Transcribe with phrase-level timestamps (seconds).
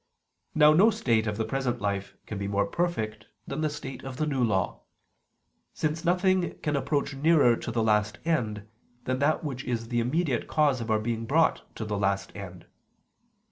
[0.55, 4.17] Now no state of the present life can be more perfect that the state of
[4.17, 4.81] the New Law:
[5.75, 8.67] since nothing can approach nearer to the last end
[9.03, 12.65] than that which is the immediate cause of our being brought to the last end.